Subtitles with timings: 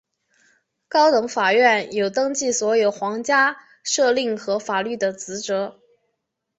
[0.87, 3.55] 高等法院有登记所有皇家
[3.85, 5.79] 敕令和法律的职责。